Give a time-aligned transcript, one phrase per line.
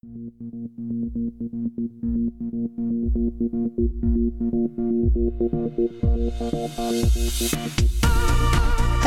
[0.00, 0.06] Hey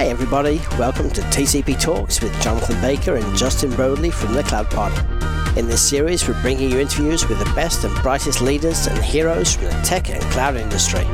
[0.10, 5.58] everybody, welcome to TCP Talks with Jonathan Baker and Justin Brodeur from the Cloud Pod.
[5.58, 9.56] In this series, we're bringing you interviews with the best and brightest leaders and heroes
[9.56, 11.06] from the tech and cloud industry.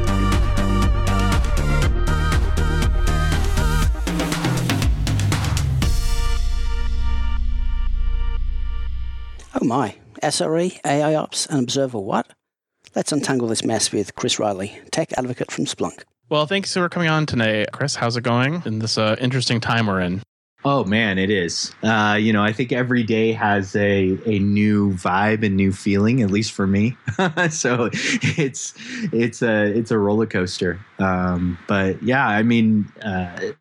[9.68, 12.28] My, SRE, AI Ops, and Observer what?
[12.96, 16.04] Let's untangle this mess with Chris Riley, tech advocate from Splunk.
[16.30, 17.96] Well, thanks for coming on today, Chris.
[17.96, 20.24] How's it going in this uh, interesting time we're in?
[20.66, 21.72] Oh man, it is.
[21.84, 26.22] Uh, you know, I think every day has a a new vibe and new feeling,
[26.22, 26.98] at least for me.
[27.50, 28.74] so it's
[29.14, 30.80] it's a it's a roller coaster.
[30.98, 33.52] Um, but yeah, I mean, uh,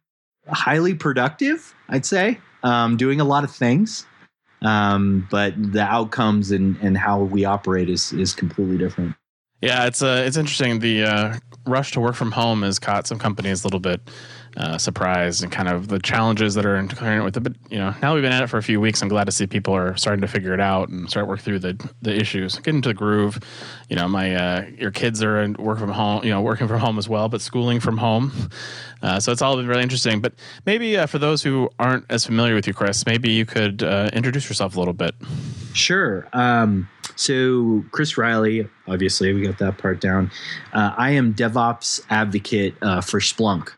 [0.49, 2.39] highly productive, I'd say.
[2.63, 4.07] Um, doing a lot of things,
[4.63, 9.15] um, but the outcomes and and how we operate is is completely different.
[9.63, 10.81] Yeah, it's uh, it's interesting.
[10.81, 11.37] The uh,
[11.67, 14.01] rush to work from home has caught some companies a little bit
[14.57, 17.41] uh, surprised and kind of the challenges that are inherent with it.
[17.41, 19.03] But you know, now we've been at it for a few weeks.
[19.03, 21.59] I'm glad to see people are starting to figure it out and start work through
[21.59, 23.39] the the issues, get into the groove.
[23.91, 26.25] You know, my uh, your kids are work from home.
[26.25, 28.33] You know, working from home as well, but schooling from home.
[29.03, 30.21] Uh, so it's all been really interesting.
[30.21, 30.35] But
[30.65, 34.09] maybe uh, for those who aren't as familiar with you, Chris, maybe you could uh,
[34.13, 35.15] introduce yourself a little bit.
[35.75, 36.27] Sure.
[36.33, 40.31] Um, so, Chris Riley, obviously, we got that part down.
[40.73, 43.73] Uh, I am DevOps advocate for Splunk.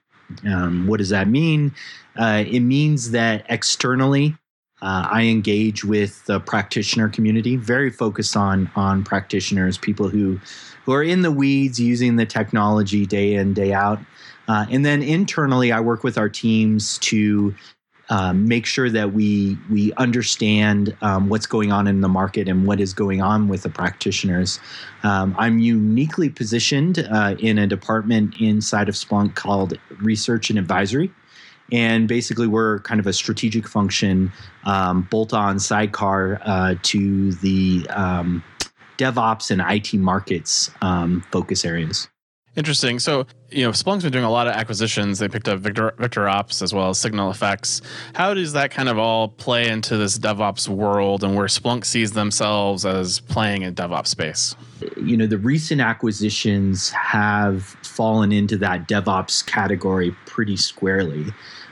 [0.46, 1.74] Um, what does that mean?
[2.16, 4.36] Uh, it means that externally,
[4.80, 10.40] uh, I engage with the practitioner community, very focused on on practitioners, people who
[10.84, 13.98] who are in the weeds using the technology day in day out.
[14.46, 17.54] Uh, and then internally, I work with our teams to
[18.10, 22.66] um, make sure that we we understand um, what's going on in the market and
[22.66, 24.60] what is going on with the practitioners.
[25.02, 31.12] Um, I'm uniquely positioned uh, in a department inside of Splunk called Research and Advisory.
[31.70, 34.32] And basically, we're kind of a strategic function,
[34.64, 38.42] um, bolt on sidecar uh, to the um,
[38.96, 42.08] DevOps and IT markets um, focus areas.
[42.58, 42.98] Interesting.
[42.98, 45.20] So, you know, Splunk's been doing a lot of acquisitions.
[45.20, 47.82] They picked up Victor, VictorOps as well as SignalFx.
[48.14, 52.10] How does that kind of all play into this DevOps world and where Splunk sees
[52.10, 54.56] themselves as playing in DevOps space?
[55.00, 61.26] You know, the recent acquisitions have fallen into that DevOps category pretty squarely.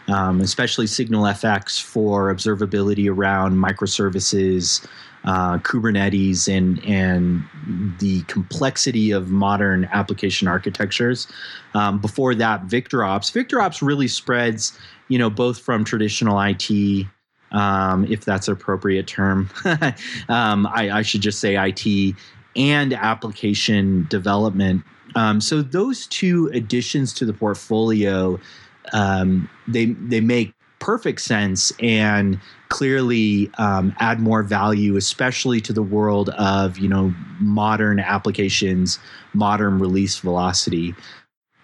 [0.09, 4.87] Um, especially SignalFx for observability around microservices,
[5.27, 7.43] uh, Kubernetes and and
[7.99, 11.27] the complexity of modern application architectures.
[11.75, 13.33] Um, before that, VictorOps.
[13.33, 14.79] VictorOps really spreads,
[15.09, 17.07] you know, both from traditional IT,
[17.51, 19.51] um, if that's an appropriate term.
[20.29, 22.15] um, I, I, should just say IT
[22.55, 24.85] and application development.
[25.17, 28.39] Um, so those two additions to the portfolio,
[28.93, 32.39] um, they they make perfect sense and
[32.69, 38.99] clearly um, add more value, especially to the world of you know modern applications,
[39.33, 40.95] modern release velocity.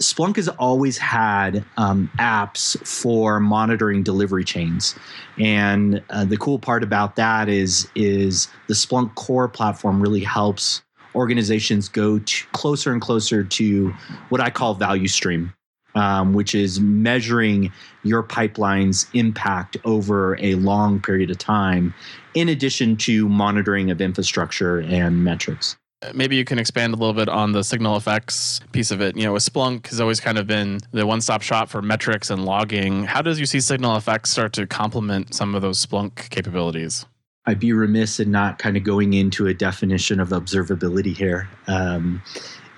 [0.01, 4.97] Splunk has always had um, apps for monitoring delivery chains,
[5.39, 10.83] and uh, the cool part about that is is the Splunk core platform really helps
[11.15, 12.21] organizations go
[12.53, 13.95] closer and closer to
[14.31, 15.53] what I call value stream
[15.95, 17.73] um, which is measuring
[18.03, 21.95] your pipeline's impact over a long period of time,
[22.35, 25.77] in addition to monitoring of infrastructure and metrics.
[26.15, 29.17] Maybe you can expand a little bit on the SignalFx piece of it.
[29.17, 33.05] You know, Splunk has always kind of been the one-stop shop for metrics and logging.
[33.05, 37.07] How does you see SignalFx start to complement some of those Splunk capabilities?
[37.47, 41.49] I'd be remiss in not kind of going into a definition of observability here.
[41.69, 42.23] Um,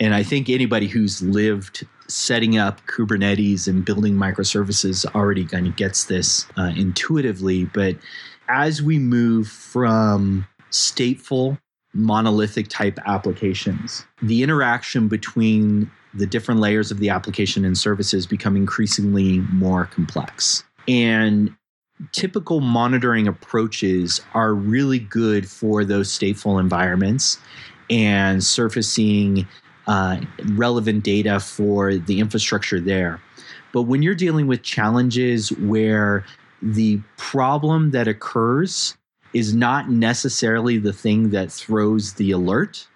[0.00, 5.76] and I think anybody who's lived setting up Kubernetes and building microservices already kind of
[5.76, 7.64] gets this uh, intuitively.
[7.64, 7.96] But
[8.48, 11.58] as we move from stateful,
[11.92, 18.56] monolithic type applications, the interaction between the different layers of the application and services become
[18.56, 20.62] increasingly more complex.
[20.86, 21.54] And
[22.12, 27.38] typical monitoring approaches are really good for those stateful environments
[27.90, 29.46] and surfacing
[29.86, 30.20] uh,
[30.52, 33.20] relevant data for the infrastructure there.
[33.72, 36.24] But when you're dealing with challenges where
[36.62, 38.96] the problem that occurs
[39.32, 42.86] is not necessarily the thing that throws the alert,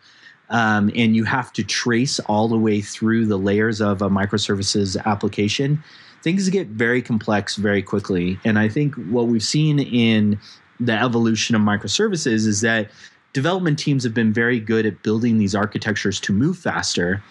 [0.50, 4.96] um, and you have to trace all the way through the layers of a microservices
[5.04, 5.82] application,
[6.22, 8.38] things get very complex very quickly.
[8.44, 10.38] And I think what we've seen in
[10.80, 12.90] the evolution of microservices is that
[13.32, 17.22] development teams have been very good at building these architectures to move faster,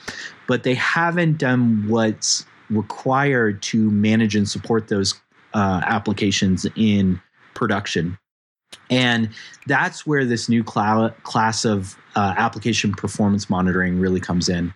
[0.48, 5.14] but they haven't done what's required to manage and support those
[5.54, 7.20] uh, applications in
[7.54, 8.18] production.
[8.90, 9.30] And
[9.66, 14.74] that's where this new cl- class of uh, application performance monitoring really comes in.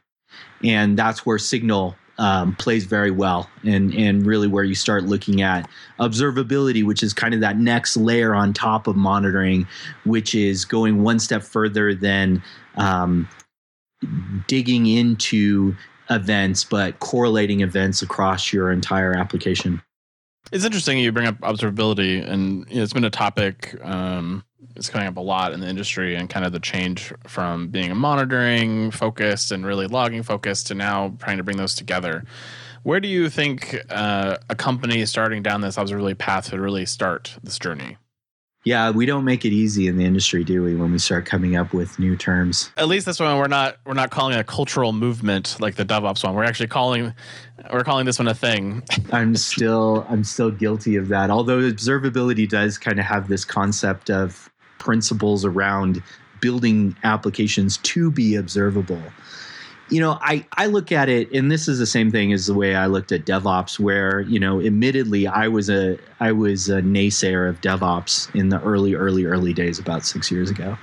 [0.64, 5.42] And that's where Signal um, plays very well and, and really where you start looking
[5.42, 5.68] at
[6.00, 9.68] observability, which is kind of that next layer on top of monitoring,
[10.06, 12.44] which is going one step further than
[12.76, 13.28] um,
[14.48, 15.76] digging into
[16.12, 19.82] events, but correlating events across your entire application.
[20.52, 23.76] It's interesting you bring up observability, and you know, it's been a topic.
[23.84, 24.44] Um,
[24.76, 27.92] it's coming up a lot in the industry, and kind of the change from being
[27.92, 32.24] a monitoring focused and really logging focused to now trying to bring those together.
[32.84, 37.38] Where do you think uh, a company starting down this observability path would really start
[37.44, 37.98] this journey?
[38.64, 40.76] Yeah, we don't make it easy in the industry, do we?
[40.76, 42.72] When we start coming up with new terms.
[42.78, 45.86] At least this one, we're not we're not calling it a cultural movement like the
[45.86, 46.36] DevOps one.
[46.36, 47.14] We're actually calling
[47.74, 48.84] we're calling this one a thing.
[49.12, 51.32] I'm still I'm still guilty of that.
[51.32, 54.51] Although observability does kind of have this concept of
[54.82, 56.04] principles around
[56.42, 59.02] building applications to be observable
[59.92, 62.54] you know, I, I look at it, and this is the same thing as the
[62.54, 66.82] way I looked at DevOps, where you know, admittedly, I was a I was a
[66.82, 70.78] naysayer of DevOps in the early, early, early days, about six years ago.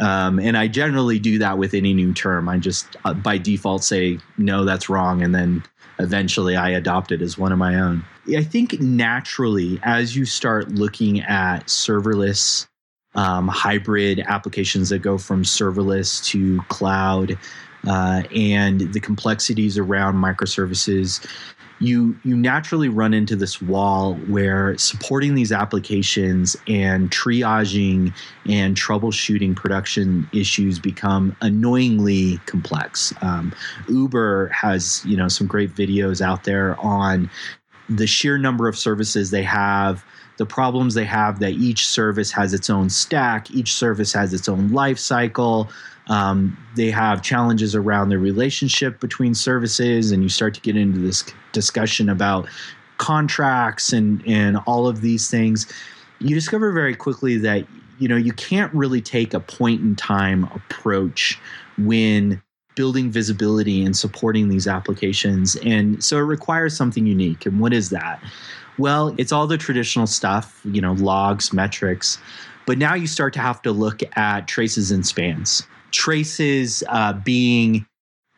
[0.00, 2.48] Um, and I generally do that with any new term.
[2.48, 5.62] I just uh, by default say no, that's wrong, and then
[6.00, 8.04] eventually I adopt it as one of my own.
[8.36, 12.66] I think naturally, as you start looking at serverless
[13.14, 17.38] um, hybrid applications that go from serverless to cloud
[17.86, 21.24] uh, and the complexities around microservices,
[21.80, 28.14] you you naturally run into this wall where supporting these applications and triaging
[28.48, 33.12] and troubleshooting production issues become annoyingly complex.
[33.22, 33.52] Um,
[33.88, 37.28] Uber has you know some great videos out there on
[37.88, 40.04] the sheer number of services they have
[40.36, 44.48] the problems they have that each service has its own stack each service has its
[44.48, 45.68] own life cycle
[46.08, 51.00] um, they have challenges around the relationship between services, and you start to get into
[51.00, 52.48] this discussion about
[52.98, 55.66] contracts and and all of these things.
[56.20, 57.66] You discover very quickly that
[57.98, 61.38] you know you can't really take a point in time approach
[61.78, 62.42] when
[62.74, 65.56] building visibility and supporting these applications.
[65.56, 67.46] And so it requires something unique.
[67.46, 68.22] And what is that?
[68.78, 72.18] Well it's all the traditional stuff you know logs metrics.
[72.66, 75.66] But now you start to have to look at traces and spans.
[75.90, 77.86] Traces uh, being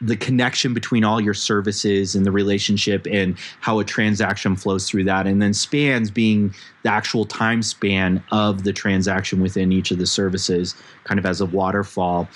[0.01, 5.05] the connection between all your services and the relationship and how a transaction flows through
[5.05, 5.27] that.
[5.27, 10.07] And then spans being the actual time span of the transaction within each of the
[10.07, 10.75] services
[11.05, 12.29] kind of as a waterfall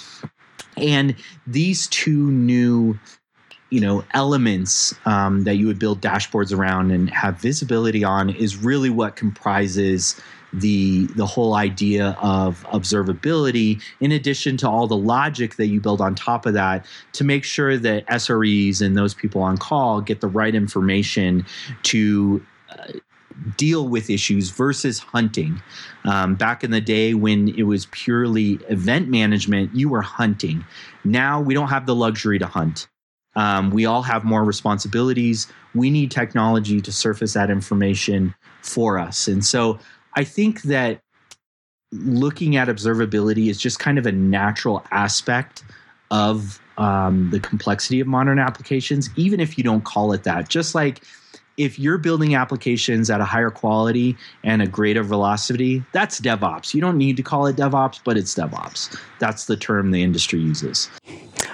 [0.80, 1.14] and
[1.46, 2.98] these two new
[3.70, 8.56] you know elements um, that you would build dashboards around and have visibility on is
[8.56, 10.20] really what comprises
[10.52, 16.00] the the whole idea of observability in addition to all the logic that you build
[16.00, 20.20] on top of that to make sure that SREs and those people on call get
[20.20, 21.46] the right information
[21.84, 22.92] to uh,
[23.56, 25.62] deal with issues versus hunting.
[26.04, 30.64] Um, back in the day when it was purely event management, you were hunting.
[31.04, 32.88] Now we don't have the luxury to hunt.
[33.36, 35.46] Um, we all have more responsibilities.
[35.74, 39.28] We need technology to surface that information for us.
[39.28, 39.78] And so
[40.14, 41.00] I think that
[41.92, 45.64] looking at observability is just kind of a natural aspect
[46.10, 50.48] of um, the complexity of modern applications, even if you don't call it that.
[50.48, 51.02] Just like
[51.60, 56.72] if you're building applications at a higher quality and a greater velocity, that's DevOps.
[56.72, 58.98] You don't need to call it DevOps, but it's DevOps.
[59.18, 60.88] That's the term the industry uses.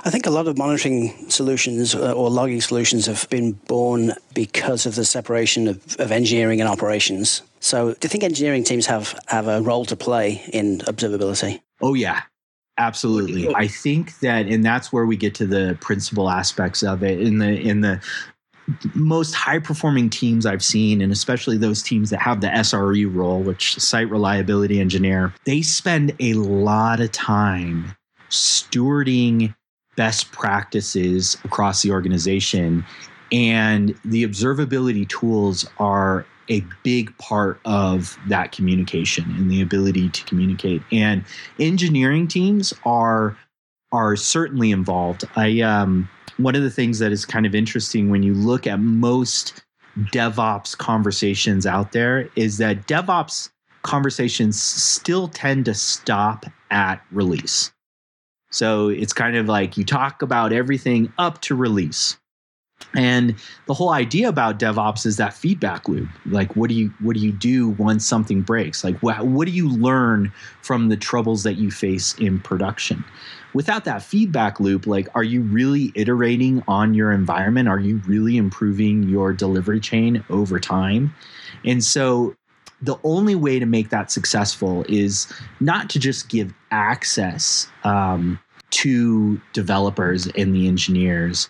[0.05, 4.87] I think a lot of monitoring solutions uh, or logging solutions have been born because
[4.87, 7.43] of the separation of, of engineering and operations.
[7.59, 11.61] So, do you think engineering teams have, have a role to play in observability?
[11.83, 12.23] Oh, yeah.
[12.79, 13.53] Absolutely.
[13.55, 17.39] I think that and that's where we get to the principal aspects of it in
[17.39, 18.03] the in the
[18.95, 23.41] most high performing teams I've seen, and especially those teams that have the SRE role,
[23.41, 27.97] which site reliability engineer, they spend a lot of time
[28.31, 29.55] stewarding
[29.97, 32.85] best practices across the organization.
[33.33, 40.25] And the observability tools are a big part of that communication and the ability to
[40.25, 40.83] communicate.
[40.93, 41.25] And
[41.59, 43.37] engineering teams are
[43.97, 45.25] are certainly involved.
[45.37, 48.79] I um, one of the things that is kind of interesting when you look at
[48.79, 49.65] most
[50.13, 53.49] DevOps conversations out there is that DevOps
[53.83, 57.73] conversations still tend to stop at release.
[58.51, 62.19] So it's kind of like you talk about everything up to release.
[62.95, 63.35] And
[63.67, 66.09] the whole idea about DevOps is that feedback loop.
[66.27, 68.85] Like, what do you what do you do once something breaks?
[68.85, 73.03] Like, what what do you learn from the troubles that you face in production?
[73.57, 77.71] Without that feedback loop, like, are you really iterating on your environment?
[77.71, 81.15] Are you really improving your delivery chain over time?
[81.65, 82.35] And so,
[82.83, 88.39] the only way to make that successful is not to just give access um,
[88.73, 91.49] to developers and the engineers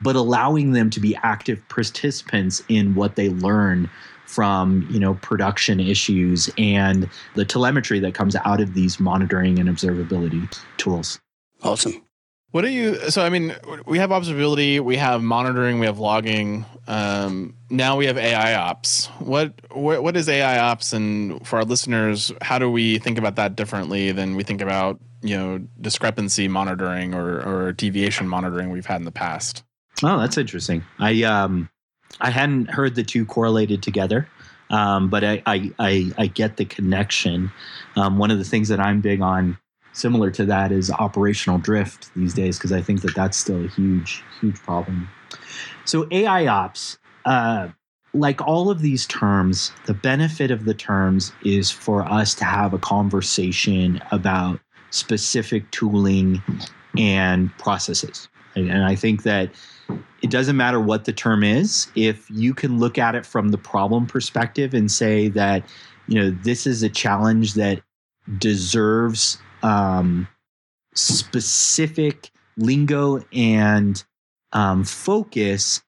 [0.00, 3.90] but allowing them to be active participants in what they learn
[4.26, 9.68] from you know production issues and the telemetry that comes out of these monitoring and
[9.68, 11.18] observability tools
[11.62, 12.02] awesome
[12.50, 13.54] what do you so i mean
[13.86, 19.06] we have observability we have monitoring we have logging um, now we have ai ops
[19.18, 23.36] what, what what is ai ops and for our listeners how do we think about
[23.36, 28.86] that differently than we think about you know discrepancy monitoring or, or deviation monitoring we've
[28.86, 29.62] had in the past
[30.02, 30.84] Oh, that's interesting.
[30.98, 31.68] I um,
[32.20, 34.28] I hadn't heard the two correlated together,
[34.70, 37.50] um, but I, I, I I get the connection.
[37.96, 39.58] Um, one of the things that I'm big on,
[39.98, 43.68] similar to that, is operational drift these days because I think that that's still a
[43.68, 45.08] huge huge problem.
[45.84, 47.68] So AI ops, uh,
[48.14, 52.72] like all of these terms, the benefit of the terms is for us to have
[52.72, 56.42] a conversation about specific tooling
[56.96, 58.28] and processes.
[58.54, 59.50] And I think that
[60.22, 63.58] it doesn't matter what the term is if you can look at it from the
[63.58, 65.64] problem perspective and say that
[66.08, 67.80] you know this is a challenge that
[68.38, 70.28] deserves um,
[70.94, 74.04] specific lingo and
[74.52, 75.82] um, focus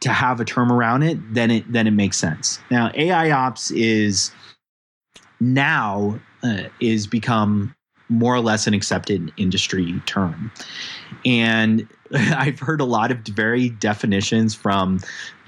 [0.00, 2.60] to have a term around it then it then it makes sense.
[2.70, 4.30] Now ai ops is
[5.40, 7.74] now uh, is become
[8.08, 10.50] more or less an accepted industry term.
[11.24, 15.00] And I've heard a lot of very definitions from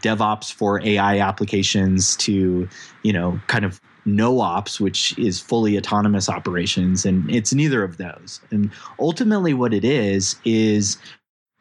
[0.03, 2.69] DevOps for AI applications to,
[3.03, 3.81] you know, kind of
[4.17, 7.05] no ops, which is fully autonomous operations.
[7.05, 8.41] And it's neither of those.
[8.51, 10.99] And ultimately, what it is, is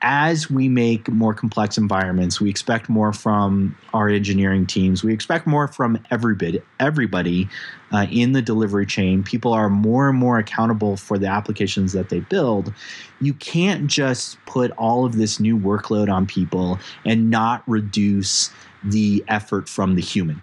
[0.02, 5.04] as we make more complex environments, we expect more from our engineering teams.
[5.04, 7.50] We expect more from everybody, everybody
[7.92, 9.24] uh, in the delivery chain.
[9.24, 12.74] People are more and more accountable for the applications that they build.
[13.20, 18.52] You can't just put all of this new workload on people and not reduce
[18.84, 20.42] the effort from the human.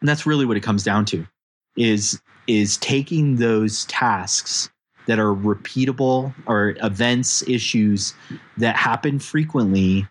[0.00, 1.26] And that's really what it comes down to
[1.76, 4.70] is is taking those tasks
[5.06, 8.14] that are repeatable or events, issues
[8.56, 10.06] that happen frequently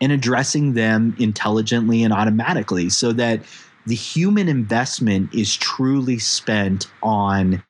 [0.00, 3.42] and addressing them intelligently and automatically so that
[3.86, 7.62] the human investment is truly spent on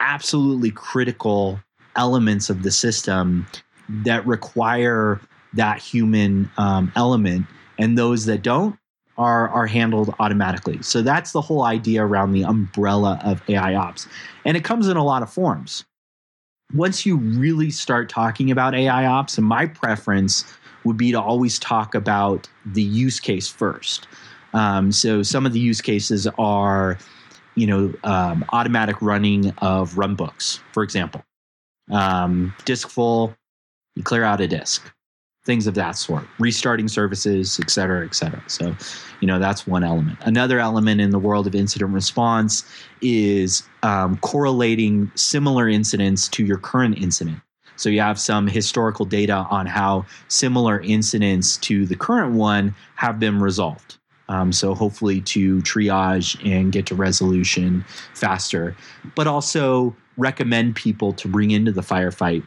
[0.00, 1.60] absolutely critical
[1.96, 3.46] elements of the system
[3.88, 5.20] that require
[5.52, 7.46] that human um, element.
[7.78, 8.76] And those that don't
[9.20, 14.08] are are handled automatically so that's the whole idea around the umbrella of ai ops
[14.44, 15.84] and it comes in a lot of forms
[16.74, 20.44] once you really start talking about AI ops, and my preference
[20.84, 24.06] would be to always talk about the use case first.
[24.54, 26.98] Um, so some of the use cases are,
[27.54, 31.22] you know, um, automatic running of runbooks, for example.
[31.90, 33.34] Um, disk full,
[33.96, 34.90] you clear out a disk
[35.44, 38.42] things of that sort, restarting services, et cetera, et cetera.
[38.46, 38.76] So,
[39.20, 40.18] you know, that's one element.
[40.22, 42.64] Another element in the world of incident response
[43.00, 47.40] is um, correlating similar incidents to your current incident.
[47.76, 53.18] So you have some historical data on how similar incidents to the current one have
[53.18, 53.96] been resolved.
[54.28, 58.76] Um, so hopefully to triage and get to resolution faster,
[59.16, 62.46] but also recommend people to bring into the firefight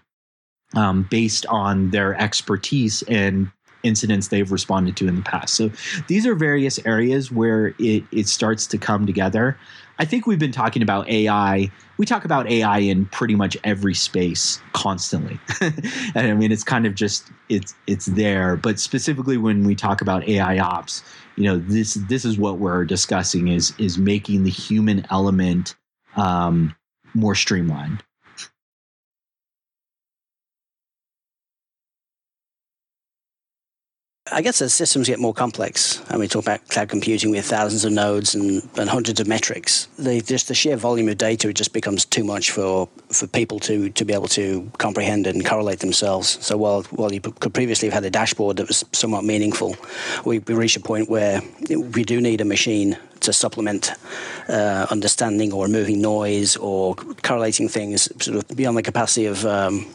[0.75, 3.51] um, based on their expertise and
[3.83, 5.55] incidents they've responded to in the past.
[5.55, 5.69] So
[6.07, 9.57] these are various areas where it, it starts to come together.
[9.99, 11.69] I think we've been talking about AI.
[11.97, 15.39] We talk about AI in pretty much every space constantly.
[15.61, 20.01] and I mean it's kind of just it's it's there, but specifically when we talk
[20.01, 21.03] about AI ops,
[21.35, 25.75] you know, this this is what we're discussing is is making the human element
[26.15, 26.75] um,
[27.13, 28.03] more streamlined.
[34.33, 37.85] I guess as systems get more complex, and we talk about cloud computing with thousands
[37.85, 41.53] of nodes and, and hundreds of metrics, the, just the sheer volume of data it
[41.53, 45.79] just becomes too much for, for people to, to be able to comprehend and correlate
[45.79, 46.43] themselves.
[46.43, 49.75] So while while you could previously have had a dashboard that was somewhat meaningful,
[50.25, 53.91] we, we reach a point where we do need a machine to supplement
[54.49, 59.85] uh, understanding or removing noise or correlating things sort of beyond the capacity of um,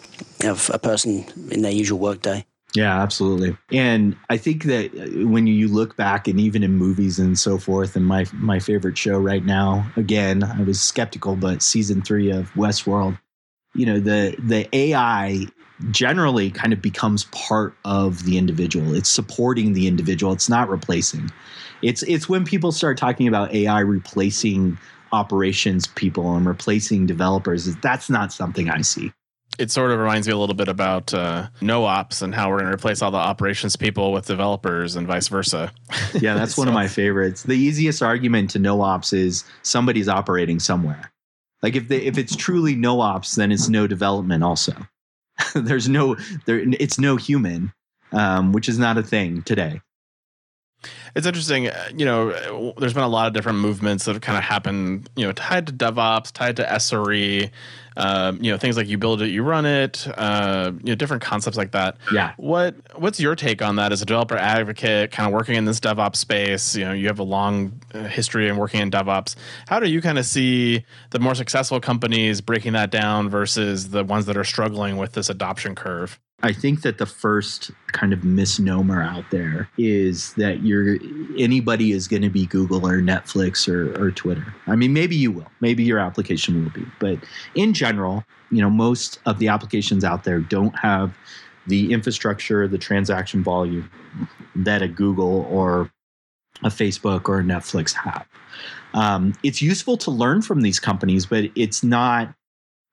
[0.45, 2.45] of a person in their usual workday.
[2.75, 3.57] Yeah, absolutely.
[3.73, 7.59] And I think that uh, when you look back and even in movies and so
[7.59, 12.31] forth, and my my favorite show right now, again, I was skeptical, but season three
[12.31, 13.19] of Westworld,
[13.75, 15.47] you know, the the AI
[15.91, 18.95] generally kind of becomes part of the individual.
[18.95, 20.33] It's supporting the individual.
[20.33, 21.31] It's not replacing.
[21.83, 24.79] It's it's when people start talking about AI replacing
[25.13, 27.75] operations people and replacing developers.
[27.77, 29.13] That's not something I see
[29.59, 32.59] it sort of reminds me a little bit about uh, no ops and how we're
[32.59, 35.73] going to replace all the operations people with developers and vice versa.
[36.15, 36.63] Yeah, that's so.
[36.63, 37.43] one of my favorites.
[37.43, 41.13] The easiest argument to no ops is somebody's operating somewhere.
[41.63, 44.43] Like if they, if it's truly no ops, then it's no development.
[44.43, 44.75] Also,
[45.55, 46.61] there's no there.
[46.81, 47.73] It's no human,
[48.13, 49.81] um, which is not a thing today.
[51.17, 52.73] It's interesting, uh, you know.
[52.79, 55.67] There's been a lot of different movements that have kind of happened, you know, tied
[55.67, 57.51] to DevOps, tied to SRE,
[57.99, 61.23] um, you know, things like you build it, you run it, uh, you know, different
[61.23, 61.97] concepts like that.
[62.13, 62.33] Yeah.
[62.37, 65.81] What What's your take on that as a developer advocate, kind of working in this
[65.81, 66.77] DevOps space?
[66.77, 69.35] You know, you have a long uh, history in working in DevOps.
[69.67, 74.05] How do you kind of see the more successful companies breaking that down versus the
[74.05, 76.21] ones that are struggling with this adoption curve?
[76.41, 80.99] I think that the first kind of misnomer out there is that you're
[81.37, 84.55] anybody is going to be Google or Netflix or, or Twitter.
[84.69, 87.19] I mean, maybe you will, maybe your application will be, but
[87.57, 87.88] in general,
[88.51, 91.17] you know, most of the applications out there don't have
[91.67, 93.91] the infrastructure, the transaction volume
[94.57, 95.91] that a Google or
[96.65, 98.27] a Facebook or a Netflix have.
[98.95, 102.35] Um, it's useful to learn from these companies, but it's not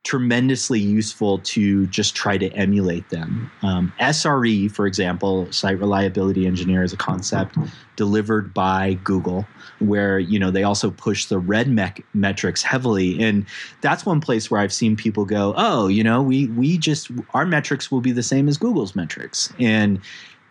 [0.05, 3.51] tremendously useful to just try to emulate them.
[3.63, 7.57] Um, SRE, for example, site reliability engineer, is a concept
[7.95, 9.47] delivered by Google,
[9.79, 13.47] where you know they also push the red mech- metrics heavily, and
[13.81, 17.47] that's one place where I've seen people go, "Oh, you know, we we just our
[17.47, 20.00] metrics will be the same as Google's metrics," and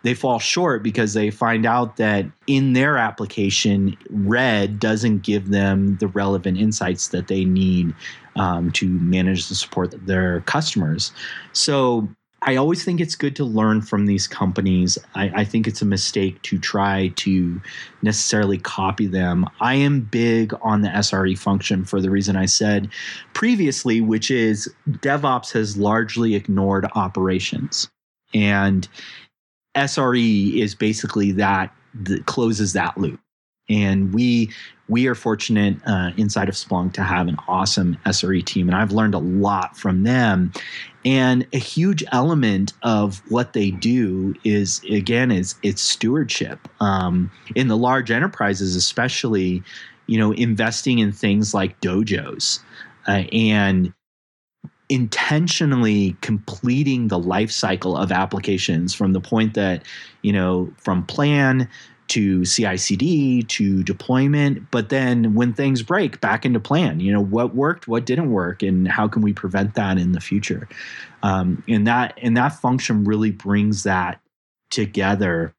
[0.03, 5.97] they fall short because they find out that in their application, red doesn't give them
[5.97, 7.95] the relevant insights that they need
[8.35, 11.11] um, to manage the support their customers.
[11.53, 12.09] So
[12.41, 14.97] I always think it's good to learn from these companies.
[15.15, 17.59] I, I, think it's a mistake to try to
[18.03, 19.47] necessarily copy them.
[19.61, 22.89] I am big on the SRE function for the reason I said
[23.33, 27.89] previously, which is DevOps has largely ignored operations.
[28.33, 28.87] And
[29.75, 33.19] SRE is basically that that closes that loop.
[33.69, 34.51] And we
[34.87, 38.91] we are fortunate uh, inside of Splunk to have an awesome SRE team, and I've
[38.91, 40.51] learned a lot from them.
[41.03, 47.67] And a huge element of what they do is again is it's stewardship um, in
[47.67, 49.63] the large enterprises, especially.
[50.07, 52.59] You know, investing in things like dojos
[53.07, 53.91] uh, and
[54.89, 59.83] intentionally completing the life cycle of applications from the point that
[60.21, 61.67] you know from plan
[62.07, 66.99] to CICD to deployment, but then when things break, back into plan.
[66.99, 70.19] You know what worked, what didn't work, and how can we prevent that in the
[70.19, 70.67] future?
[71.23, 74.21] Um, and that and that function really brings that
[74.69, 75.53] together.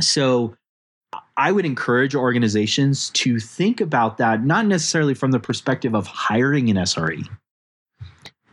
[0.00, 0.56] So
[1.36, 6.68] I would encourage organizations to think about that, not necessarily from the perspective of hiring
[6.70, 7.26] an SRE,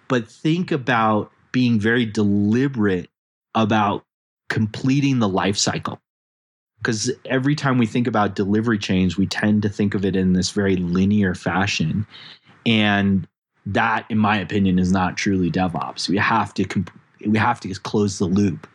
[0.08, 3.10] but think about being very deliberate
[3.56, 4.04] about
[4.50, 6.00] completing the life cycle
[6.86, 10.34] because every time we think about delivery chains we tend to think of it in
[10.34, 12.06] this very linear fashion.
[12.64, 13.28] And
[13.66, 16.08] that in my opinion is not truly devops.
[16.08, 16.92] We have to comp-
[17.26, 18.68] we have to close the loop.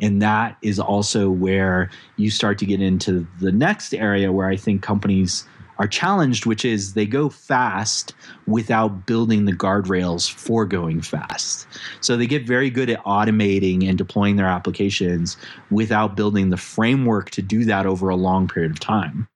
[0.00, 4.56] And that is also where you start to get into the next area where i
[4.56, 5.46] think companies
[5.78, 8.14] are challenged, which is they go fast
[8.46, 11.66] without building the guardrails for going fast.
[12.00, 15.36] So they get very good at automating and deploying their applications
[15.70, 19.28] without building the framework to do that over a long period of time.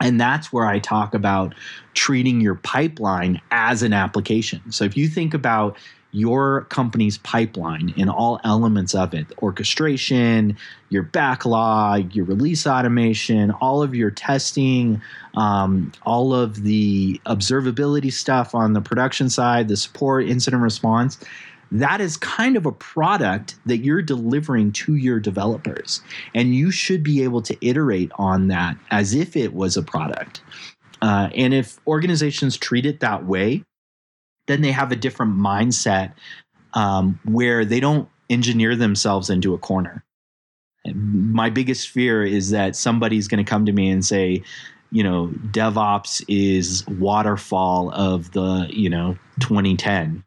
[0.00, 1.54] And that's where I talk about
[1.94, 4.60] treating your pipeline as an application.
[4.70, 5.76] So if you think about
[6.14, 10.56] your company's pipeline and all elements of it orchestration,
[10.88, 15.02] your backlog, your release automation, all of your testing,
[15.36, 21.18] um, all of the observability stuff on the production side, the support, incident response.
[21.72, 26.00] that is kind of a product that you're delivering to your developers.
[26.32, 30.40] And you should be able to iterate on that as if it was a product.
[31.02, 33.64] Uh, and if organizations treat it that way,
[34.46, 36.12] then they have a different mindset
[36.74, 40.04] um, where they don't engineer themselves into a corner.
[40.94, 44.42] My biggest fear is that somebody's going to come to me and say,
[44.90, 50.24] you know, DevOps is waterfall of the, you know, 2010.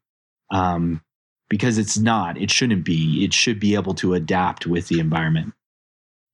[0.51, 1.01] Um,
[1.49, 2.37] because it's not.
[2.37, 3.23] It shouldn't be.
[3.23, 5.53] It should be able to adapt with the environment.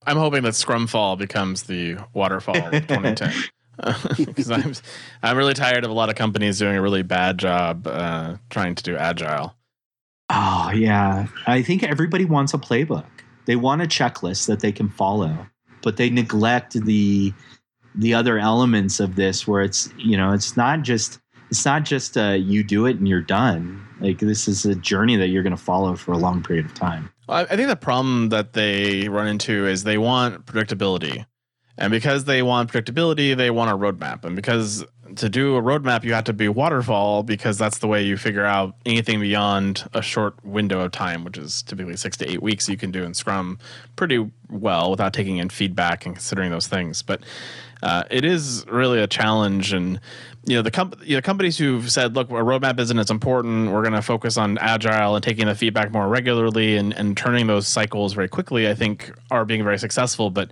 [0.06, 3.32] I'm hoping that Scrumfall becomes the waterfall of 2010.
[4.16, 4.74] Because I'm,
[5.22, 8.74] I'm really tired of a lot of companies doing a really bad job uh, trying
[8.74, 9.54] to do agile.
[10.30, 13.06] Oh yeah, I think everybody wants a playbook.
[13.46, 15.46] They want a checklist that they can follow,
[15.82, 17.32] but they neglect the
[17.94, 22.16] the other elements of this, where it's you know it's not just it's not just
[22.16, 23.86] uh, you do it and you're done.
[24.00, 26.74] Like this is a journey that you're going to follow for a long period of
[26.74, 27.10] time.
[27.28, 31.24] I think the problem that they run into is they want predictability.
[31.76, 34.24] And because they want predictability, they want a roadmap.
[34.24, 34.84] And because
[35.16, 38.44] to do a roadmap, you have to be waterfall because that's the way you figure
[38.44, 42.68] out anything beyond a short window of time, which is typically six to eight weeks.
[42.68, 43.58] You can do in Scrum
[43.96, 47.02] pretty well without taking in feedback and considering those things.
[47.02, 47.22] But
[47.84, 49.72] uh, it is really a challenge.
[49.72, 50.00] And
[50.46, 53.70] you know the, com- you know, companies who've said, "Look, a roadmap isn't as important.
[53.70, 57.46] We're going to focus on agile and taking the feedback more regularly and, and turning
[57.46, 60.30] those cycles very quickly." I think are being very successful.
[60.30, 60.50] But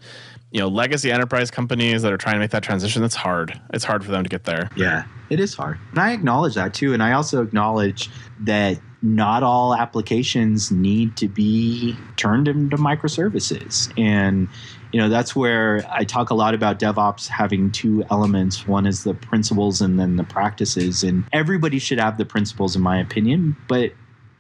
[0.50, 3.58] you know, legacy enterprise companies that are trying to make that transition, it's hard.
[3.72, 4.68] It's hard for them to get there.
[4.76, 5.78] Yeah, it is hard.
[5.90, 6.92] And I acknowledge that too.
[6.92, 13.92] And I also acknowledge that not all applications need to be turned into microservices.
[13.98, 14.48] And
[14.92, 18.66] you know that's where I talk a lot about DevOps having two elements.
[18.66, 21.02] One is the principles and then the practices.
[21.02, 23.92] And everybody should have the principles, in my opinion, but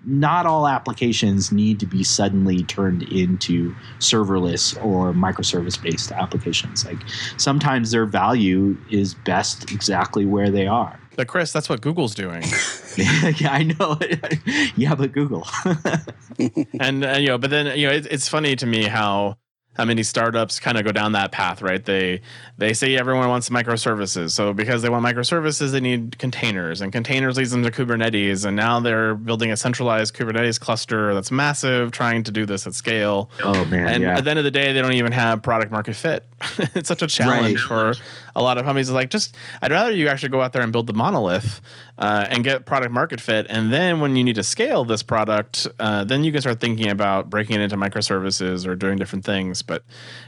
[0.04, 6.84] not all applications need to be suddenly turned into serverless or microservice based applications.
[6.84, 6.98] Like
[7.36, 10.98] sometimes their value is best exactly where they are.
[11.16, 12.42] But Chris, that's what Google's doing.
[12.96, 13.98] yeah, I know.
[14.76, 15.46] yeah, but Google.
[16.80, 19.36] and uh, you know, but then you know, it, it's funny to me how
[19.74, 21.82] how many startups kind of go down that path, right?
[21.82, 22.20] They
[22.58, 24.30] they say everyone wants microservices.
[24.32, 28.54] So because they want microservices, they need containers, and containers leads them to Kubernetes, and
[28.54, 33.30] now they're building a centralized Kubernetes cluster that's massive, trying to do this at scale.
[33.42, 33.88] Oh man!
[33.88, 34.18] And yeah.
[34.18, 36.26] at the end of the day, they don't even have product market fit.
[36.74, 37.94] it's such a challenge right.
[37.94, 38.02] for
[38.34, 38.90] a lot of companies.
[38.90, 41.60] Are like, just I'd rather you actually go out there and build the monolith
[41.98, 45.66] uh, and get product market fit, and then when you need to scale this product,
[45.78, 49.62] uh, then you can start thinking about breaking it into microservices or doing different things.
[49.62, 49.84] But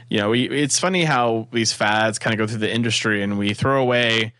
[0.09, 3.37] you know, we, it's funny how these fads kind of go through the industry, and
[3.37, 4.33] we throw away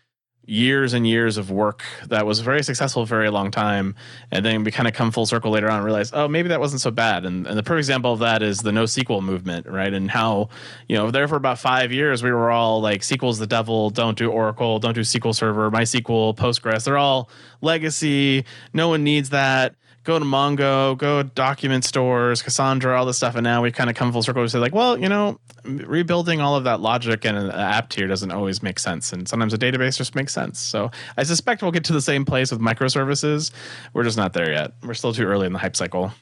[0.46, 3.94] years and years of work that was very successful for a very long time.
[4.30, 6.60] And then we kind of come full circle later on and realize oh maybe that
[6.60, 7.24] wasn't so bad.
[7.24, 9.92] And, and the perfect example of that is the NoSQL movement right?
[9.92, 10.48] And how
[10.88, 13.90] you know there for about five years we were all like SQL's the devil.
[13.90, 14.78] Don't do Oracle.
[14.78, 15.70] Don't do SQL Server.
[15.70, 17.28] MySQL Postgres they're all
[17.60, 18.44] legacy.
[18.72, 19.74] No one needs that
[20.06, 23.34] go to Mongo, go to document stores, Cassandra, all this stuff.
[23.34, 26.40] And now we've kind of come full circle to say, like, well, you know, rebuilding
[26.40, 29.12] all of that logic and an app tier doesn't always make sense.
[29.12, 30.60] And sometimes a database just makes sense.
[30.60, 33.50] So I suspect we'll get to the same place with microservices.
[33.92, 34.72] We're just not there yet.
[34.84, 36.12] We're still too early in the hype cycle.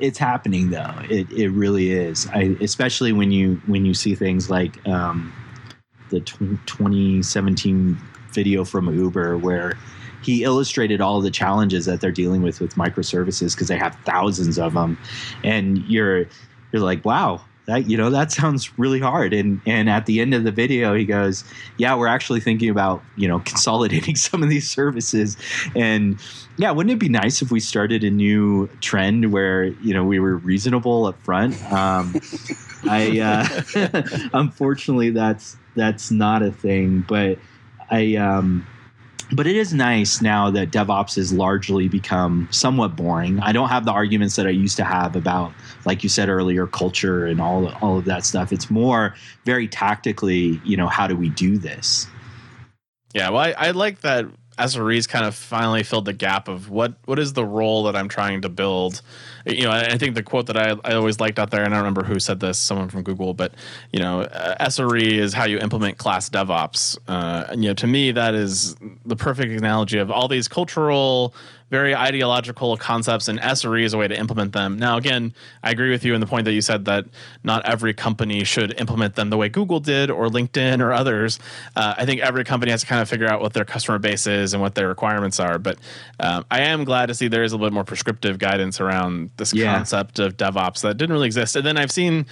[0.00, 0.94] It's happening though.
[1.08, 2.26] It, it really is.
[2.32, 5.32] I, especially when you when you see things like um,
[6.10, 7.96] the 2017
[8.32, 9.76] video from Uber where
[10.28, 14.58] he illustrated all the challenges that they're dealing with with microservices because they have thousands
[14.58, 14.98] of them,
[15.42, 16.26] and you're
[16.72, 19.32] you're like, wow, that you know that sounds really hard.
[19.32, 21.44] And and at the end of the video he goes
[21.76, 25.36] yeah we're actually thinking about you know consolidating some of these services.
[25.74, 26.20] And
[26.56, 30.18] yeah wouldn't it be nice if we started a new trend where you know we
[30.18, 31.60] were reasonable up front?
[31.72, 32.18] Um,
[32.86, 37.02] i uh, unfortunately that's that's not a thing.
[37.02, 37.40] But
[37.90, 38.68] i um
[39.32, 43.38] but it is nice now that DevOps has largely become somewhat boring.
[43.40, 45.52] I don't have the arguments that I used to have about,
[45.84, 48.52] like you said earlier, culture and all all of that stuff.
[48.52, 49.14] It's more
[49.44, 52.06] very tactically, you know, how do we do this?
[53.14, 54.26] Yeah, well, I, I like that
[54.58, 58.08] SRE's kind of finally filled the gap of what what is the role that I'm
[58.08, 59.02] trying to build.
[59.46, 61.78] You know, I think the quote that I, I always liked out there, and I
[61.78, 63.54] don't remember who said this, someone from Google, but
[63.92, 66.98] you know, uh, SRE is how you implement class DevOps.
[67.08, 71.34] Uh, and you know, to me, that is the perfect analogy of all these cultural
[71.70, 74.78] very ideological concepts, and SRE is a way to implement them.
[74.78, 77.04] Now, again, I agree with you in the point that you said that
[77.44, 81.38] not every company should implement them the way Google did or LinkedIn or others.
[81.76, 84.26] Uh, I think every company has to kind of figure out what their customer base
[84.26, 85.58] is and what their requirements are.
[85.58, 85.78] But
[86.20, 89.30] um, I am glad to see there is a little bit more prescriptive guidance around
[89.36, 89.74] this yeah.
[89.74, 91.56] concept of DevOps that didn't really exist.
[91.56, 92.26] And then I've seen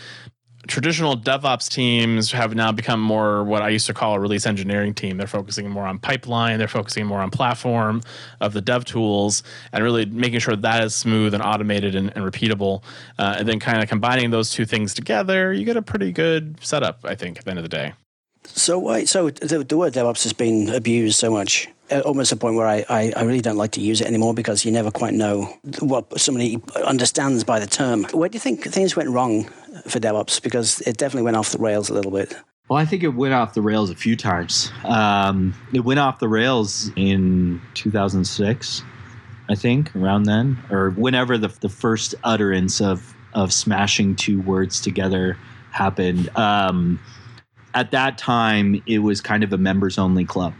[0.66, 4.94] traditional DevOps teams have now become more what I used to call a release engineering
[4.94, 5.16] team.
[5.16, 8.02] They're focusing more on pipeline, they're focusing more on platform
[8.40, 12.24] of the dev tools, and really making sure that is smooth and automated and, and
[12.24, 12.82] repeatable.
[13.18, 16.56] Uh, and then kind of combining those two things together, you get a pretty good
[16.60, 17.92] setup, I think, at the end of the day.
[18.44, 21.68] So, wait, so the, the word DevOps has been abused so much
[22.04, 24.64] almost a point where I, I, I, really don't like to use it anymore because
[24.64, 25.44] you never quite know
[25.80, 28.04] what somebody understands by the term.
[28.12, 29.44] Where do you think things went wrong
[29.86, 30.42] for DevOps?
[30.42, 32.34] Because it definitely went off the rails a little bit.
[32.68, 34.72] Well, I think it went off the rails a few times.
[34.84, 38.82] Um, it went off the rails in 2006,
[39.48, 44.80] I think, around then, or whenever the, the first utterance of, of smashing two words
[44.80, 45.38] together
[45.70, 46.36] happened.
[46.36, 46.98] Um,
[47.74, 50.54] at that time, it was kind of a members only club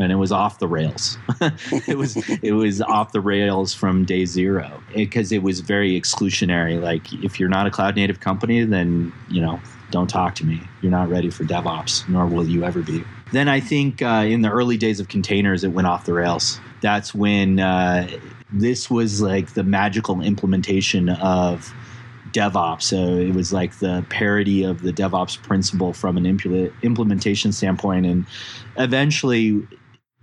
[0.00, 1.18] and it was off the rails.
[1.86, 6.00] it was it was off the rails from day zero because it, it, was very
[6.00, 6.80] exclusionary.
[6.80, 9.60] Like if you're not a cloud native company, then you know
[9.90, 10.62] don't talk to me.
[10.82, 13.04] You're not ready for DevOps, nor will you ever be.
[13.32, 16.60] Then I think uh, in the early days of containers, it went off the rails.
[16.80, 18.08] That's when uh,
[18.52, 21.72] this was like the magical implementation of
[22.32, 22.82] DevOps.
[22.82, 28.06] So it was like the parody of the DevOps principle from an impl- implementation standpoint.
[28.06, 28.26] And
[28.76, 29.66] eventually,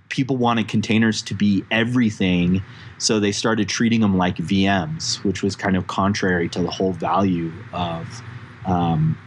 [0.10, 2.64] people wanted containers to be everything.
[2.98, 6.94] So they started treating them like VMs, which was kind of contrary to the whole
[6.94, 8.22] value of.
[8.66, 9.18] Um,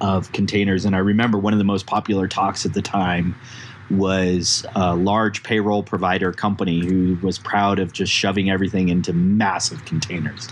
[0.00, 0.84] of containers.
[0.84, 3.34] And I remember one of the most popular talks at the time
[3.90, 9.84] was a large payroll provider company who was proud of just shoving everything into massive
[9.84, 10.48] containers.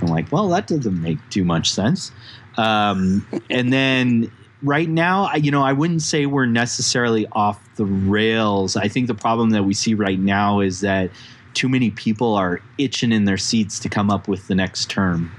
[0.00, 2.12] I'm like, well, that doesn't make too much sense.
[2.56, 4.30] Um, and then
[4.62, 8.76] right now, you know, I wouldn't say we're necessarily off the rails.
[8.76, 11.10] I think the problem that we see right now is that
[11.54, 15.32] too many people are itching in their seats to come up with the next term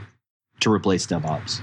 [0.61, 1.61] to replace DevOps.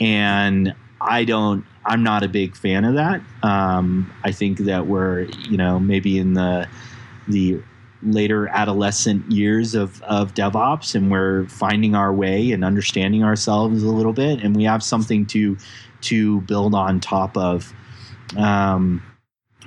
[0.00, 3.22] And I don't, I'm not a big fan of that.
[3.42, 6.68] Um, I think that we're, you know, maybe in the,
[7.28, 7.62] the
[8.02, 13.90] later adolescent years of, of DevOps and we're finding our way and understanding ourselves a
[13.90, 15.56] little bit and we have something to
[16.02, 17.72] to build on top of.
[18.36, 19.02] Um,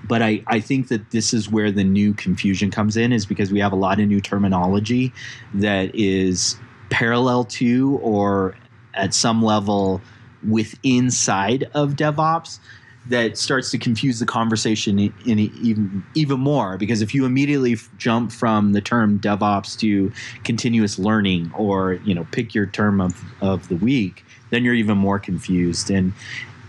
[0.06, 3.52] but I, I think that this is where the new confusion comes in is because
[3.52, 5.14] we have a lot of new terminology
[5.54, 6.58] that is
[6.90, 8.56] parallel to or
[8.94, 10.02] at some level
[10.44, 12.60] with inside of DevOps
[13.08, 17.76] that starts to confuse the conversation in, in even even more because if you immediately
[17.98, 20.12] jump from the term DevOps to
[20.44, 24.98] continuous learning or you know pick your term of, of the week, then you're even
[24.98, 25.90] more confused.
[25.90, 26.14] And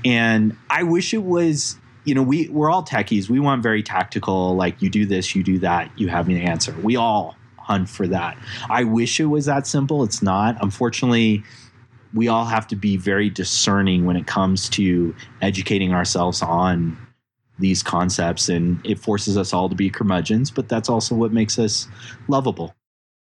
[0.05, 3.29] and I wish it was you know we we're all techies.
[3.29, 6.75] We want very tactical like you do this you do that you have an answer.
[6.83, 8.38] We all hunt for that.
[8.70, 10.03] I wish it was that simple.
[10.03, 10.57] It's not.
[10.62, 11.44] Unfortunately
[12.14, 16.97] we all have to be very discerning when it comes to educating ourselves on
[17.59, 18.49] these concepts.
[18.49, 21.87] And it forces us all to be curmudgeons but that's also what makes us
[22.29, 22.75] lovable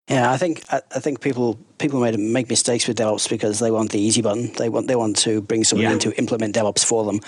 [0.09, 3.71] yeah, I think I, I think people people made make mistakes with DevOps because they
[3.71, 4.53] want the easy button.
[4.55, 5.93] They want they want to bring someone yeah.
[5.93, 7.21] in to implement DevOps for them.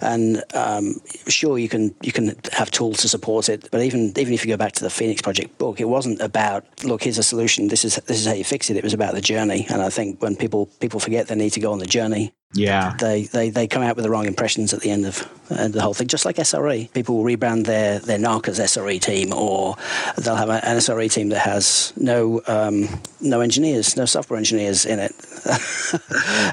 [0.00, 4.34] And um, sure, you can you can have tools to support it, but even even
[4.34, 7.22] if you go back to the Phoenix Project book, it wasn't about look here's a
[7.22, 7.68] solution.
[7.68, 8.76] This is this is how you fix it.
[8.76, 9.66] It was about the journey.
[9.70, 12.96] And I think when people people forget they need to go on the journey, yeah,
[12.98, 15.82] they, they they come out with the wrong impressions at the end of uh, the
[15.82, 16.06] whole thing.
[16.06, 19.76] Just like SRE, people will rebrand their their NARC as SRE team, or
[20.18, 22.88] they'll have an SRE team that has no um,
[23.20, 25.12] no engineers, no software engineers in it.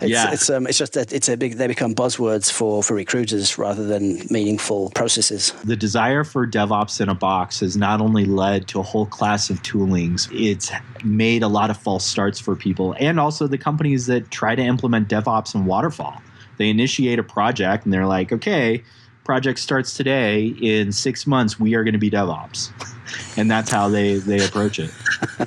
[0.01, 1.53] it's, yeah, it's um, it's just that it's a big.
[1.53, 5.53] They become buzzwords for for recruiters rather than meaningful processes.
[5.63, 9.49] The desire for DevOps in a box has not only led to a whole class
[9.49, 10.29] of toolings.
[10.33, 10.71] It's
[11.03, 14.61] made a lot of false starts for people, and also the companies that try to
[14.61, 16.21] implement DevOps and waterfall.
[16.57, 18.83] They initiate a project and they're like, okay,
[19.23, 20.47] project starts today.
[20.61, 22.71] In six months, we are going to be DevOps.
[23.37, 24.91] and that's how they, they approach it.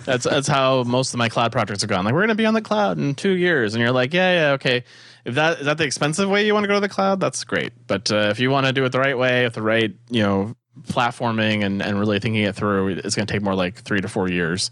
[0.05, 2.05] that's, that's how most of my cloud projects have gone.
[2.05, 3.75] Like, we're going to be on the cloud in two years.
[3.75, 4.85] And you're like, yeah, yeah, okay.
[5.25, 7.45] If that is that the expensive way you want to go to the cloud, that's
[7.45, 7.73] great.
[7.87, 10.23] But uh, if you want to do it the right way, with the right, you
[10.23, 14.01] know, platforming and, and really thinking it through, it's going to take more like three
[14.01, 14.71] to four years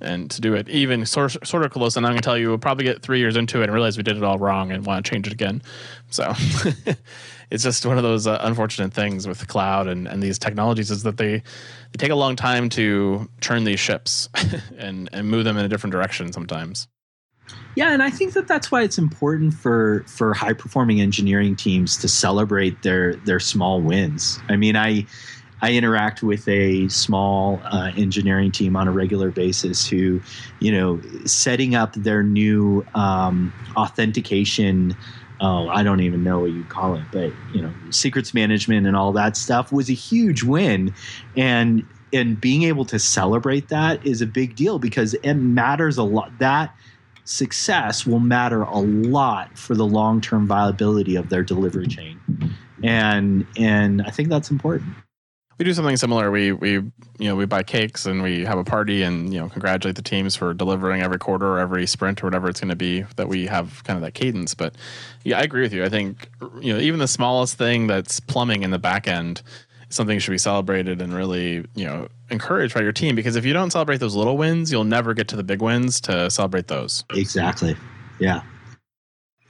[0.00, 1.96] and to do it even sort, sort of close.
[1.96, 3.96] And I'm going to tell you, we'll probably get three years into it and realize
[3.96, 5.62] we did it all wrong and want to change it again.
[6.10, 6.32] So
[7.50, 11.02] it's just one of those uh, unfortunate things with cloud and, and these technologies is
[11.02, 14.28] that they they take a long time to turn these ships
[14.78, 16.88] and and move them in a different direction sometimes.
[17.76, 21.96] Yeah, and I think that that's why it's important for for high performing engineering teams
[21.98, 24.38] to celebrate their their small wins.
[24.48, 25.06] I mean, I
[25.64, 30.20] I interact with a small uh, engineering team on a regular basis who,
[30.60, 34.94] you know, setting up their new um, authentication.
[35.40, 38.96] Oh, I don't even know what you call it, but you know, secrets management and
[38.96, 40.94] all that stuff was a huge win,
[41.36, 46.04] and and being able to celebrate that is a big deal because it matters a
[46.04, 46.38] lot.
[46.38, 46.74] That
[47.24, 52.20] success will matter a lot for the long term viability of their delivery chain,
[52.82, 54.94] and and I think that's important
[55.58, 56.30] we do something similar.
[56.30, 59.48] We we you know we buy cakes and we have a party and you know
[59.48, 62.76] congratulate the teams for delivering every quarter or every sprint or whatever it's going to
[62.76, 64.54] be that we have kind of that cadence.
[64.54, 64.74] But
[65.22, 65.84] yeah, I agree with you.
[65.84, 66.28] I think
[66.60, 69.42] you know even the smallest thing that's plumbing in the back end
[69.90, 73.52] something should be celebrated and really you know encouraged by your team because if you
[73.52, 77.04] don't celebrate those little wins, you'll never get to the big wins to celebrate those.
[77.10, 77.76] Exactly.
[78.18, 78.42] Yeah.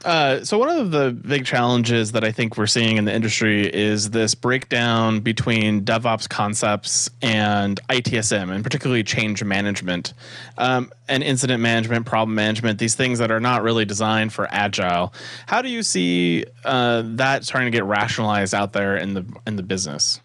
[0.04, 3.66] Uh, so one of the big challenges that I think we're seeing in the industry
[3.66, 10.12] is this breakdown between DevOps concepts and ITSM, and particularly change management
[10.58, 12.78] um, and incident management, problem management.
[12.78, 15.14] These things that are not really designed for agile.
[15.46, 19.56] How do you see uh, that starting to get rationalized out there in the in
[19.56, 20.20] the business?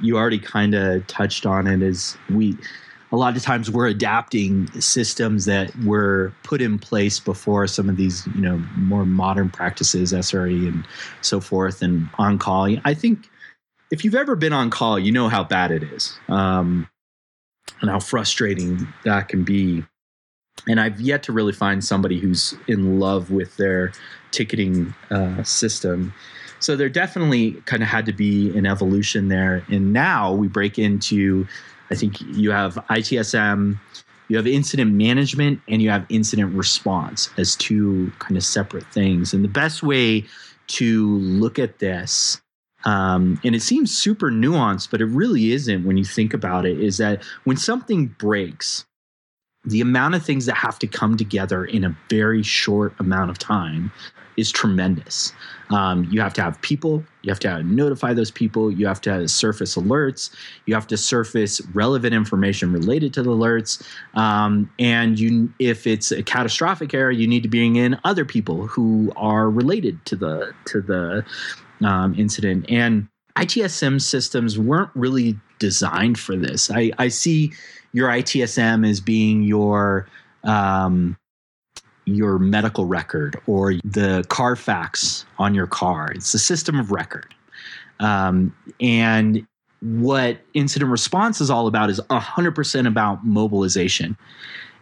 [0.00, 1.82] You already kind of touched on it.
[1.82, 2.56] As we
[3.10, 7.96] a lot of times we're adapting systems that were put in place before some of
[7.96, 10.86] these you know more modern practices sre and
[11.22, 13.28] so forth and on call i think
[13.90, 16.88] if you've ever been on call you know how bad it is um,
[17.80, 19.84] and how frustrating that can be.
[20.66, 23.92] And i've yet to really find somebody who's in love with their
[24.32, 26.12] ticketing uh, system.
[26.58, 29.64] So there definitely kind of had to be an evolution there.
[29.68, 31.46] And now we break into
[31.90, 33.78] I think you have ITSM,
[34.28, 39.32] you have incident management, and you have incident response as two kind of separate things.
[39.32, 40.24] And the best way
[40.68, 42.40] to look at this,
[42.84, 46.78] um, and it seems super nuanced, but it really isn't when you think about it,
[46.78, 48.84] is that when something breaks,
[49.64, 53.38] the amount of things that have to come together in a very short amount of
[53.38, 53.90] time
[54.38, 55.32] is tremendous.
[55.70, 59.28] Um, you have to have people, you have to notify those people, you have to
[59.28, 60.30] surface alerts,
[60.64, 63.82] you have to surface relevant information related to the alerts,
[64.14, 68.66] um, and you, if it's a catastrophic error, you need to bring in other people
[68.66, 71.24] who are related to the to the
[71.84, 72.64] um, incident.
[72.70, 76.70] And ITSM systems weren't really designed for this.
[76.70, 77.52] I, I see
[77.92, 80.08] your ITSM as being your
[80.44, 81.16] um,
[82.08, 86.10] your medical record or the Carfax on your car.
[86.14, 87.34] It's a system of record.
[88.00, 89.46] Um, and
[89.80, 94.16] what incident response is all about is 100% about mobilization.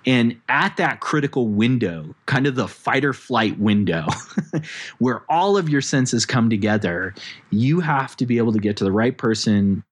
[0.07, 4.07] And at that critical window, kind of the fight or flight window,
[4.99, 7.13] where all of your senses come together,
[7.51, 9.83] you have to be able to get to the right person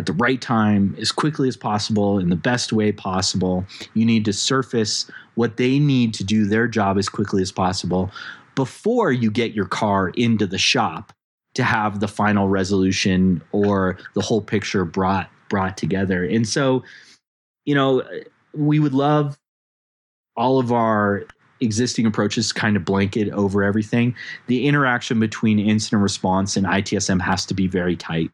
[0.00, 3.64] at the right time as quickly as possible in the best way possible.
[3.94, 8.10] You need to surface what they need to do their job as quickly as possible
[8.56, 11.12] before you get your car into the shop
[11.54, 16.24] to have the final resolution or the whole picture brought brought together.
[16.24, 16.82] And so,
[17.64, 18.02] you know,
[18.54, 19.38] we would love
[20.36, 21.24] all of our
[21.60, 24.14] existing approaches kind of blanket over everything.
[24.46, 28.30] The interaction between incident response and ITSM has to be very tight.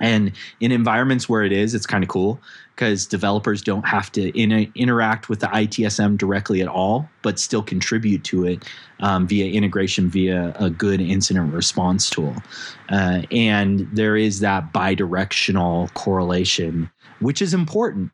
[0.00, 2.40] And in environments where it is, it's kind of cool
[2.74, 7.62] because developers don't have to in- interact with the ITSM directly at all, but still
[7.62, 8.64] contribute to it
[9.00, 12.36] um, via integration via a good incident response tool.
[12.88, 18.12] Uh, and there is that bidirectional correlation, which is important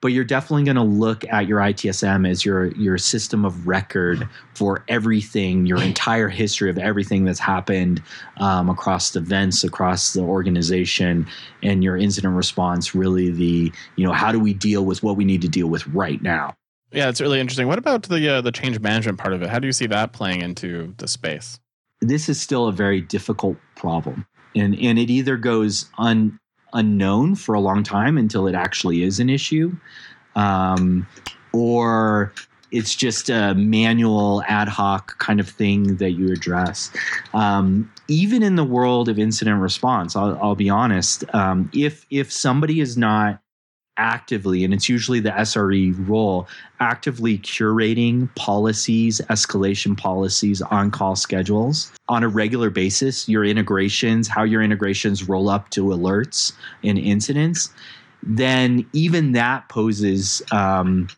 [0.00, 4.28] but you're definitely going to look at your ITSM as your your system of record
[4.54, 8.02] for everything, your entire history of everything that's happened
[8.38, 11.26] um, across events, across the organization,
[11.62, 12.94] and your incident response.
[12.94, 15.86] Really, the you know how do we deal with what we need to deal with
[15.88, 16.54] right now.
[16.92, 17.66] Yeah, it's really interesting.
[17.66, 19.48] What about the uh, the change management part of it?
[19.48, 21.58] How do you see that playing into the space?
[22.00, 26.38] This is still a very difficult problem, and and it either goes un
[26.72, 29.76] unknown for a long time until it actually is an issue,
[30.36, 31.06] um,
[31.52, 32.32] or
[32.70, 36.90] it's just a manual ad hoc kind of thing that you address.
[37.32, 41.24] Um, even in the world of incident response, I'll, I'll be honest.
[41.34, 43.40] Um, if if somebody is not
[43.98, 46.48] actively, and it's usually the SRE role,
[46.80, 54.42] actively curating policies, escalation policies, on call schedules on a regular basis, your integrations, how
[54.42, 57.70] your integrations roll up to alerts and incidents,
[58.22, 61.08] then even that poses um,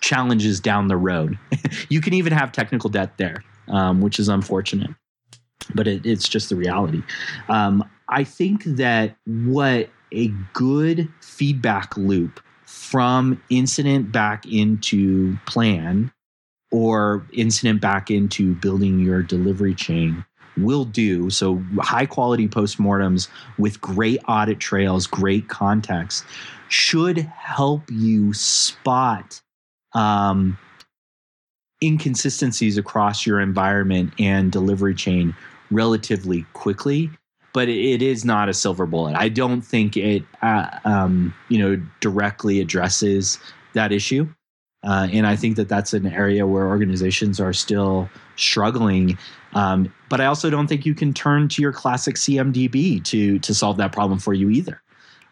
[0.00, 1.38] challenges down the road.
[1.88, 4.90] you can even have technical debt there, um, which is unfortunate,
[5.74, 7.02] but it, it's just the reality.
[7.48, 16.12] Um, I think that what a good feedback loop from incident back into plan
[16.70, 20.24] or incident back into building your delivery chain
[20.56, 21.30] will do.
[21.30, 23.28] So high quality postmortems
[23.58, 26.24] with great audit trails great context
[26.68, 29.40] should help you spot
[29.92, 30.58] um,
[31.82, 35.34] inconsistencies across your environment and delivery chain
[35.70, 37.10] relatively quickly
[37.56, 39.16] but it is not a silver bullet.
[39.16, 43.38] I don't think it, uh, um, you know, directly addresses
[43.72, 44.28] that issue.
[44.86, 49.16] Uh, and I think that that's an area where organizations are still struggling.
[49.54, 53.54] Um, but I also don't think you can turn to your classic CMDB to to
[53.54, 54.82] solve that problem for you either.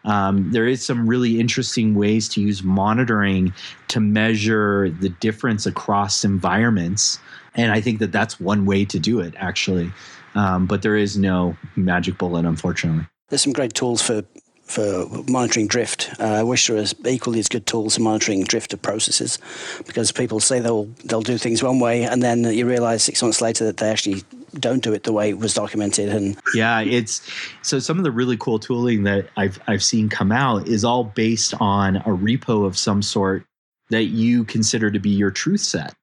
[0.03, 3.53] Um, there is some really interesting ways to use monitoring
[3.89, 7.19] to measure the difference across environments,
[7.53, 9.91] and I think that that's one way to do it actually.
[10.35, 13.05] Um, but there is no magic bullet, unfortunately.
[13.29, 14.23] There's some great tools for
[14.65, 16.09] for monitoring drift.
[16.19, 19.37] Uh, I wish there was equally as good tools for monitoring drift of processes,
[19.85, 23.41] because people say they'll they'll do things one way, and then you realise six months
[23.41, 24.23] later that they actually
[24.59, 26.09] don't do it the way it was documented.
[26.09, 27.21] And yeah, it's
[27.61, 31.03] so some of the really cool tooling that I've I've seen come out is all
[31.03, 33.45] based on a repo of some sort
[33.91, 35.93] that you consider to be your truth set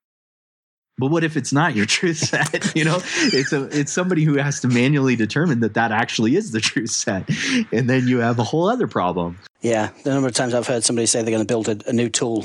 [0.98, 2.72] but what if it's not your truth set?
[2.76, 6.52] You know it's a it's somebody who has to manually determine that that actually is
[6.52, 7.28] the truth set.
[7.72, 9.38] And then you have a whole other problem.
[9.60, 11.92] Yeah the number of times i've heard somebody say they're going to build a, a
[11.92, 12.42] new tool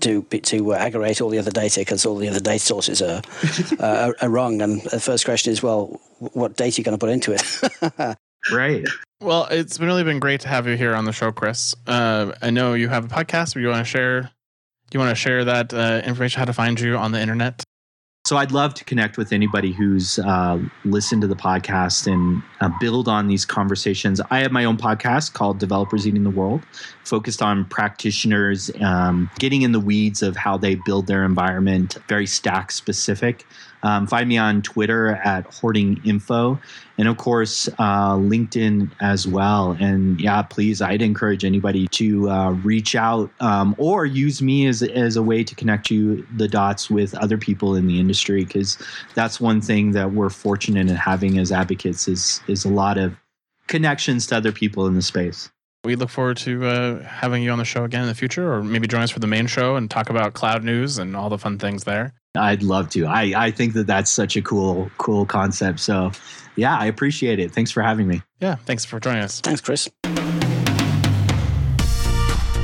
[0.00, 3.22] to to uh, aggregate all the other data because all the other data sources are,
[3.80, 4.62] uh, are, are wrong.
[4.62, 8.16] And the first question is well what data are you going to put into it?
[8.52, 8.84] Right.
[9.20, 11.76] Well it's been really been great to have you here on the show chris.
[11.86, 15.10] Uh, i know you have a podcast where you want to share do you want
[15.10, 17.62] to share that uh, information how to find you on the internet
[18.24, 22.70] so I'd love to connect with anybody who's uh, listened to the podcast and uh,
[22.78, 24.20] build on these conversations.
[24.30, 26.62] I have my own podcast called Developers Eating the World,
[27.02, 32.26] focused on practitioners um, getting in the weeds of how they build their environment, very
[32.26, 33.44] stack specific.
[33.82, 36.58] Um, find me on Twitter at Hoarding Info,
[36.98, 39.76] and of course uh, LinkedIn as well.
[39.80, 44.82] And yeah, please, I'd encourage anybody to uh, reach out um, or use me as
[44.82, 48.78] as a way to connect you the dots with other people in the industry because
[49.14, 53.16] that's one thing that we're fortunate in having as advocates is is a lot of
[53.68, 55.50] connections to other people in the space.
[55.84, 58.62] We look forward to uh, having you on the show again in the future, or
[58.62, 61.38] maybe join us for the main show and talk about cloud news and all the
[61.38, 62.14] fun things there.
[62.34, 63.04] I'd love to.
[63.06, 65.80] I, I think that that's such a cool cool concept.
[65.80, 66.12] So,
[66.56, 67.52] yeah, I appreciate it.
[67.52, 68.22] Thanks for having me.
[68.40, 69.40] Yeah, thanks for joining us.
[69.40, 69.88] Thanks, Chris.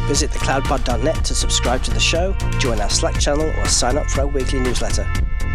[0.08, 4.22] Visit thecloudpod.net to subscribe to the show, join our Slack channel, or sign up for
[4.22, 5.06] our weekly newsletter.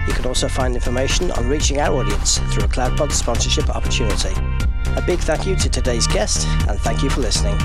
[0.07, 4.29] You can also find information on reaching our audience through a CloudPod sponsorship opportunity.
[4.95, 7.57] A big thank you to today's guest, and thank you for listening.